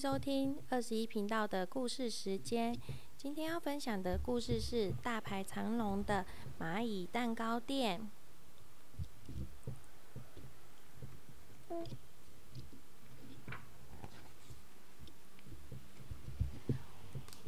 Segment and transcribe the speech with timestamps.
[0.00, 2.74] 收听二十一频道的故事时间。
[3.18, 6.24] 今天要分享的故事是大排长龙的
[6.58, 8.00] 蚂蚁蛋糕店。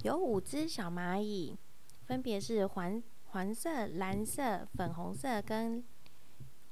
[0.02, 1.56] 有五只小蚂蚁，
[2.04, 5.82] 分别是黄黄色、蓝色、粉红色跟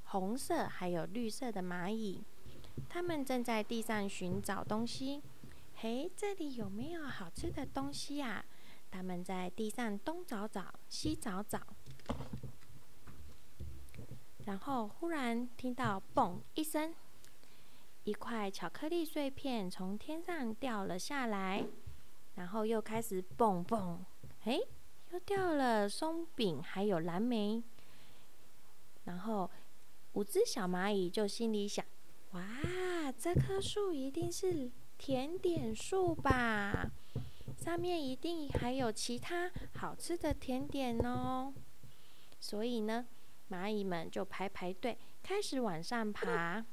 [0.04, 2.22] 红色，还有绿色的蚂蚁。
[2.90, 5.22] 它们正在地上寻找东西。
[5.82, 8.44] 嘿，这里有没有好吃的东西呀？
[8.90, 11.58] 他们在地上东找找，西找找，
[14.44, 16.94] 然后忽然听到“嘣”一声，
[18.04, 21.64] 一块巧克力碎片从天上掉了下来，
[22.35, 23.96] 然后又开始“嘣嘣”，
[24.44, 24.60] 嘿，
[25.12, 27.64] 又掉了松饼还有蓝莓，
[29.04, 29.50] 然后
[30.12, 31.82] 五只小蚂蚁就心里想
[32.33, 32.42] ：“哇，
[33.19, 36.91] 这棵树一定是……”甜点树吧，
[37.56, 41.55] 上面一定还有其他好吃的甜点哦。
[42.38, 43.06] 所以呢，
[43.50, 46.66] 蚂蚁们就排排队，开始往上爬。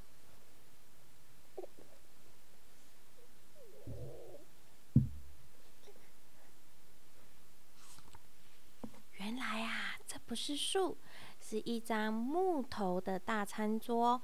[9.14, 10.98] 原来啊，这不是树，
[11.40, 14.22] 是一张木头的大餐桌。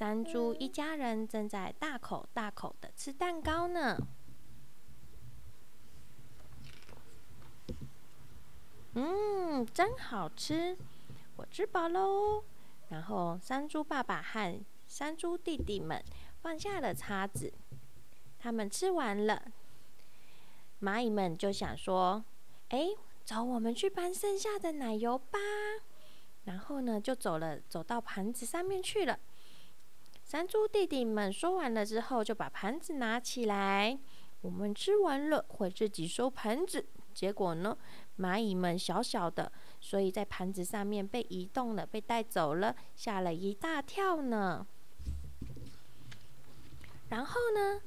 [0.00, 3.98] 山猪一家人正在大口大口的吃蛋糕呢。
[8.94, 10.74] 嗯，真好吃，
[11.36, 12.42] 我吃饱喽。
[12.88, 16.02] 然后山猪爸爸和山猪弟弟们
[16.40, 17.52] 放下了叉子，
[18.38, 19.52] 他们吃完了。
[20.80, 22.24] 蚂蚁们就想说
[22.70, 22.88] ：“哎，
[23.26, 25.38] 走，我们去搬剩下的奶油吧。”
[26.44, 29.18] 然后呢，就走了，走到盘子上面去了。
[30.30, 33.98] 山猪弟弟们说完了之后，就把盘子拿起来。
[34.42, 36.86] 我们吃完了，会自己收盘子。
[37.12, 37.76] 结果呢，
[38.16, 44.64] 蚂蚁们小小的，所以在盘子上面被移动了，被带走了，吓了一大跳呢。
[47.08, 47.80] 然后呢，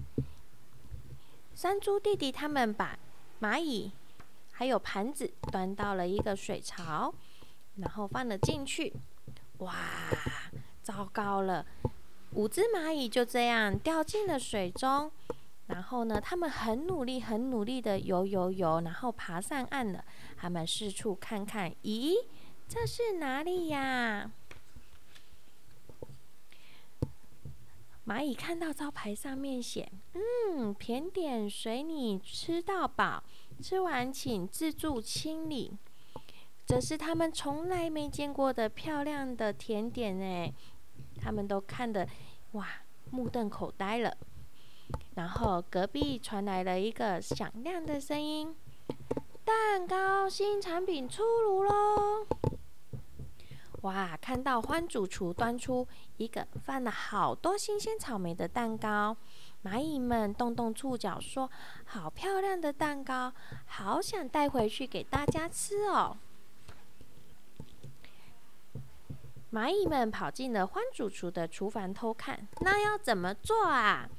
[1.55, 2.99] 山猪弟弟他们把
[3.39, 3.89] 蚂蚁
[4.51, 7.15] 还有盘子端到了一个水槽，
[7.77, 8.91] 然后放了进去。
[9.59, 9.73] 哇，
[10.81, 11.65] 糟糕了！
[12.35, 15.11] 五只蚂蚁就这样掉进了水中，
[15.67, 20.03] 然后呢，他们很努力、很努力的游游游，然后爬上岸了。
[20.35, 22.15] 他们四处看看，咦，
[22.67, 24.31] 这是哪里呀？
[28.05, 33.23] 蚂蚁看到招牌上面写：“嗯，甜点随你吃到饱，
[33.61, 35.71] 吃完请自助清理。”
[36.65, 40.53] 这是他们从来没见过的漂亮的甜点哎。
[41.23, 42.07] 他们都看得
[42.51, 42.67] 哇
[43.11, 44.15] 目瞪口呆了，
[45.15, 48.55] 然后隔壁传来了一个响亮的声音
[49.45, 52.27] ：“蛋糕新产品出炉喽！”
[53.83, 59.15] 哇，看到欢主厨端出一个放了好多新鲜草莓的蛋糕，
[59.63, 61.51] 蚂蚁们动动触角说
[61.85, 63.33] ：“好漂亮的蛋糕，
[63.65, 66.17] 好想带回去给大家吃哦！”
[69.53, 74.09] 蚂蚁们跑进了欢主厨的厨房偷看，那要怎么做啊？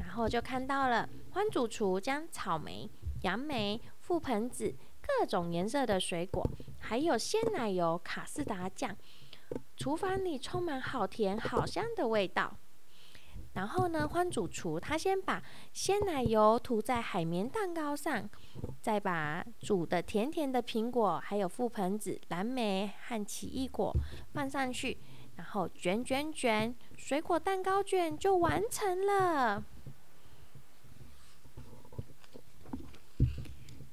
[0.00, 2.90] 然后就看到了欢主厨将草莓、
[3.22, 6.44] 杨梅、覆盆子、各种颜色的水果，
[6.80, 8.96] 还有鲜奶油、卡士达酱，
[9.76, 12.56] 厨房里充满好甜好香的味道。
[13.54, 15.42] 然后呢，欢主厨他先把
[15.72, 18.28] 鲜奶油涂在海绵蛋糕上，
[18.82, 23.94] 再把煮的甜甜的苹果、还有覆盆子、蓝莓和奇异果
[24.32, 24.98] 放上去，
[25.36, 29.64] 然后卷卷卷，水果蛋糕卷就完成了。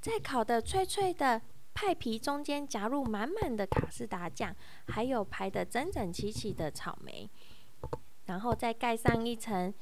[0.01, 1.39] 在烤的脆脆的
[1.75, 4.55] 派皮中间夹入满满的卡士达酱，
[4.87, 7.29] 还有排的整整齐齐的草莓。
[8.31, 9.73] 然后再盖上一层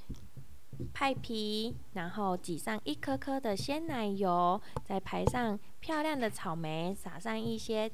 [0.91, 7.91] 派皮，然后挤上一颗颗的鲜奶油，再排上漂亮的草莓，撒上一些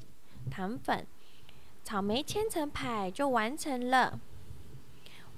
[0.50, 1.06] 糖粉，
[1.84, 4.18] 草莓千层派就完成了。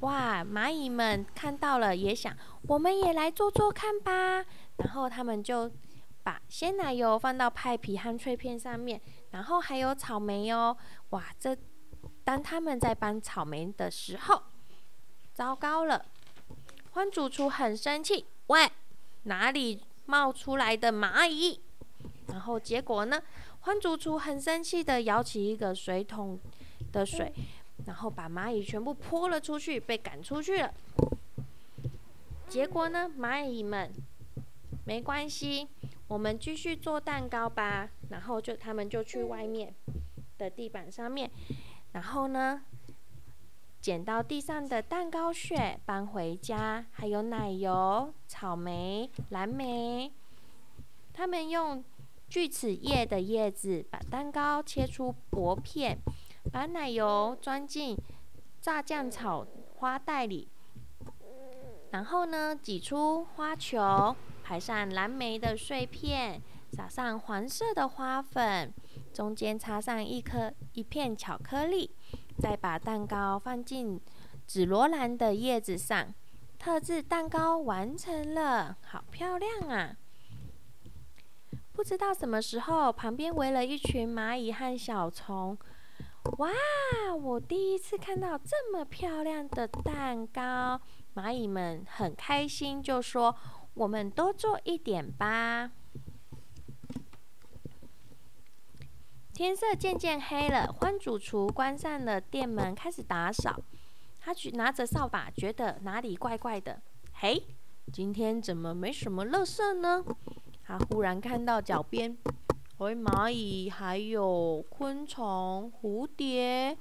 [0.00, 0.44] 哇！
[0.44, 2.32] 蚂蚁们看到了，也想
[2.69, 4.44] 我们也来做做看吧。
[4.76, 5.69] 然后他们就
[6.23, 9.00] 把鲜奶油放到派皮和脆片上面，
[9.31, 10.76] 然后还有草莓哦。
[11.11, 11.25] 哇！
[11.41, 11.56] 这
[12.23, 14.41] 当他们在搬草莓的时候。
[15.38, 16.05] 糟糕了！
[16.90, 18.69] 欢主厨很生气，喂，
[19.23, 21.61] 哪里冒出来的蚂蚁？
[22.26, 23.23] 然后结果呢？
[23.61, 26.40] 欢主厨很生气的舀起一个水桶
[26.90, 27.32] 的水，
[27.87, 30.75] 然后把蚂蚁全部泼了出去，被赶出去了。
[32.49, 33.08] 结果呢？
[33.17, 33.93] 蚂蚁们
[34.87, 35.69] 没关系，
[36.08, 37.88] 我们继续做蛋糕吧。
[38.11, 39.73] 然后就他们就去外面
[40.37, 41.31] 的地板上面，
[41.93, 42.61] 然后呢，
[43.81, 50.13] 捡到地上的蛋糕屑搬回家，还有奶油、草莓、蓝莓。
[51.13, 51.83] 他们用
[52.29, 55.99] 锯齿叶的叶子把蛋糕切出薄片，
[56.53, 57.97] 把奶油装进
[58.61, 59.47] 炸酱草
[59.77, 60.49] 花袋里。
[61.91, 64.15] 然后呢，挤出花球，
[64.45, 66.43] 排上蓝莓的碎片，
[66.73, 68.75] 撒上黄色的花粉，
[69.15, 71.91] 中间插上一颗一片巧克力，
[72.38, 74.00] 再把蛋糕放进
[74.46, 76.14] 紫罗兰的叶子上，
[76.58, 79.96] 特制蛋糕完成了，好漂亮啊！
[81.73, 85.56] 不知道什么时候，旁边围了一群蚂蚁和小虫。
[86.38, 86.50] 哇！
[87.14, 90.81] 我第一次看到这么漂亮的蛋糕。
[91.14, 93.34] 蚂蚁们很开心，就说
[93.75, 95.70] ：“我们多做一点吧。”
[99.38, 103.55] 天色渐渐黑了，欢主厨关上了店门，开始打扫。
[104.19, 106.82] 他举拿着扫把，觉得哪里怪怪的。
[107.12, 107.44] 嘿，
[107.93, 110.05] 今天怎么没什么垃圾呢？
[110.64, 112.19] 他忽然看到脚边，
[112.79, 116.76] 喂，蚂蚁，还有昆虫、蝴蝶、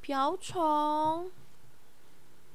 [0.00, 1.30] 瓢虫。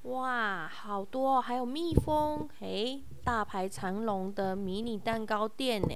[0.06, 5.94] 哇，好多，还有蜜蜂，嘿，大排长龙的迷你蛋糕店呢。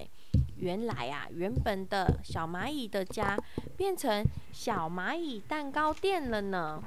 [0.57, 3.37] 原来啊，原本的小蚂蚁的家
[3.75, 6.83] 变成小蚂蚁蛋糕店了呢。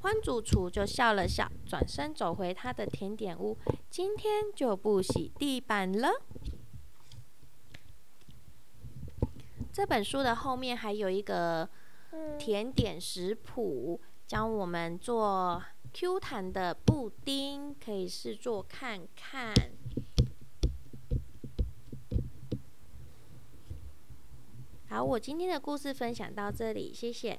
[0.00, 3.56] 欢主厨就笑了笑，转身走回他的甜点屋。
[3.90, 6.08] 今天就不洗地板了。
[9.72, 11.68] 这本书的后面还有一个
[12.38, 14.00] 甜点食谱。
[14.26, 15.62] 教我们做
[15.92, 19.54] Q 弹的布丁，可以试做看看。
[24.90, 27.38] 好，我今天的故事分享到这里，谢谢。